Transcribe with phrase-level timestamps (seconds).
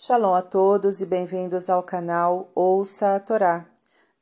[0.00, 3.66] Shalom a todos e bem-vindos ao canal Ouça a Torá.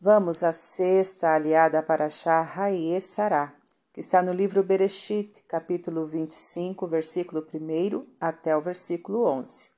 [0.00, 3.52] Vamos à sexta aliada para Shah Haie Sará,
[3.92, 9.70] que está no livro Bereshit, capítulo 25, versículo 1 até o versículo 11.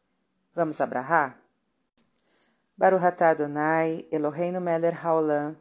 [0.54, 1.36] Vamos abrahar?
[2.76, 5.56] Baruch atah Adonai, Eloheinu melech haolam,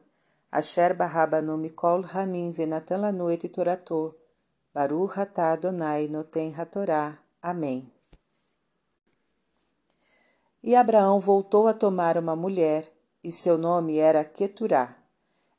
[0.51, 4.15] asher barabanu mikol hamim venatan lanu et torato,
[4.71, 7.17] Baruch atah Adonai noten hatorá.
[7.41, 7.96] Amém.
[10.63, 12.91] E Abraão voltou a tomar uma mulher,
[13.23, 14.97] e seu nome era Queturá.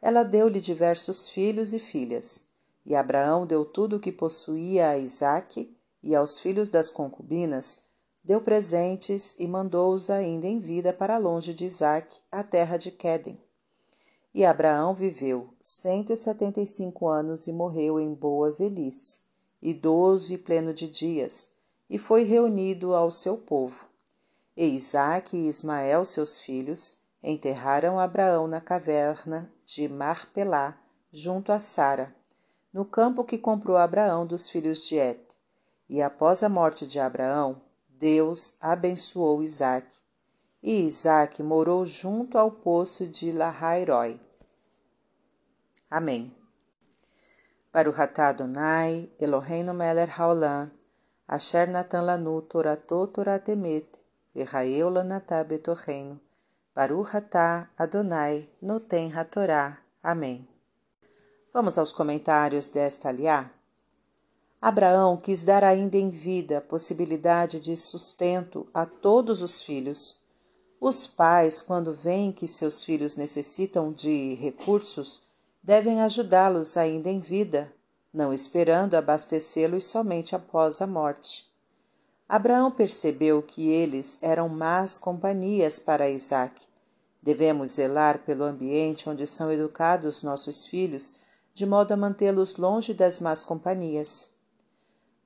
[0.01, 2.43] Ela deu-lhe diversos filhos e filhas.
[2.85, 7.83] E Abraão deu tudo o que possuía a Isaque, e aos filhos das concubinas
[8.23, 13.39] deu presentes e mandou-os ainda em vida para longe de Isaque, a terra de Quedem.
[14.35, 19.21] E Abraão viveu cento e setenta e cinco anos e morreu em boa velhice,
[19.63, 21.51] idoso e pleno de dias,
[21.89, 23.89] e foi reunido ao seu povo.
[24.61, 30.77] E Isaque e Ismael, seus filhos, enterraram Abraão na caverna de Marpelá,
[31.13, 32.13] junto a Sara,
[32.73, 35.25] no campo que comprou Abraão dos filhos de Et.
[35.89, 40.03] E após a morte de Abraão, Deus abençoou Isaque.
[40.61, 44.21] E Isaque morou junto ao poço de Lahairoi.
[45.89, 46.35] Amém.
[47.73, 50.73] Baruch atah Adonai, Eloheinu melech haolam,
[51.29, 54.08] asher natan lanu torato toratemet,
[54.39, 56.21] Virraeu lanatá betorreino.
[56.73, 59.83] Baruch atah Adonai noten hatorá.
[60.01, 60.47] Amém.
[61.53, 63.51] Vamos aos comentários desta aliá.
[64.63, 70.21] Abraão quis dar ainda em vida possibilidade de sustento a todos os filhos.
[70.81, 75.25] Os pais, quando veem que seus filhos necessitam de recursos,
[75.61, 77.75] devem ajudá-los ainda em vida,
[78.15, 81.48] não esperando abastecê-los somente após a morte.
[82.29, 86.55] Abraão percebeu que eles eram más companhias para Isaac.
[87.23, 91.15] Devemos zelar pelo ambiente onde são educados nossos filhos,
[91.55, 94.35] de modo a mantê-los longe das más companhias.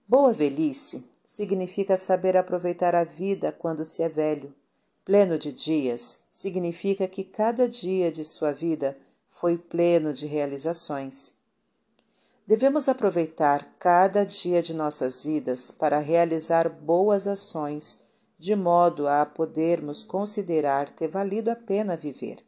[0.06, 4.54] Boa velhice significa saber aproveitar a vida quando se é velho.
[5.04, 8.96] Pleno de dias significa que cada dia de sua vida
[9.28, 11.36] foi pleno de realizações.
[12.46, 18.04] Devemos aproveitar cada dia de nossas vidas para realizar boas ações,
[18.36, 22.44] de modo a podermos considerar ter valido a pena viver.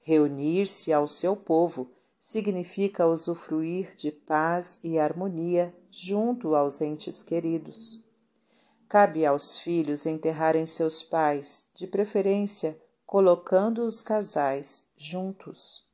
[0.00, 8.02] Reunir-se ao seu povo significa usufruir de paz e harmonia junto aos entes queridos.
[8.88, 15.89] Cabe aos filhos enterrarem seus pais, de preferência colocando os casais juntos.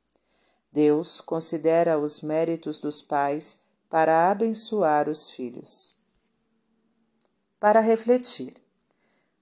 [0.71, 5.95] Deus considera os méritos dos pais para abençoar os filhos.
[7.59, 8.55] Para refletir.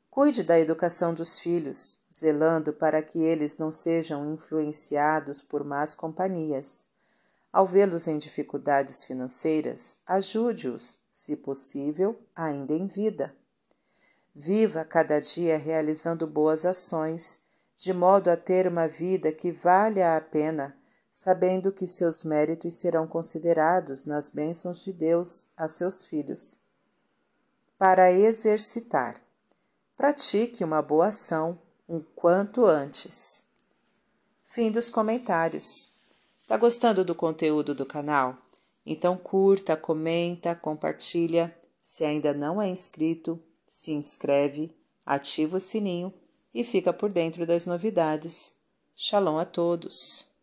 [0.10, 6.86] Cuide da educação dos filhos, zelando para que eles não sejam influenciados por más companhias.
[7.52, 13.36] Ao vê-los em dificuldades financeiras, ajude-os, se possível, ainda em vida.
[14.34, 17.42] Viva cada dia realizando boas ações,
[17.76, 20.78] de modo a ter uma vida que valha a pena
[21.16, 26.60] sabendo que seus méritos serão considerados nas bênçãos de Deus a seus filhos.
[27.78, 29.22] Para exercitar,
[29.96, 33.46] pratique uma boa ação um quanto antes.
[34.46, 35.94] Fim dos comentários.
[36.50, 38.38] Tá gostando do conteúdo do canal?
[38.86, 41.56] Então curta, comenta, compartilha.
[41.82, 46.14] Se ainda não é inscrito, se inscreve, ativa o sininho
[46.54, 48.56] e fica por dentro das novidades.
[48.94, 50.35] Shalom a todos!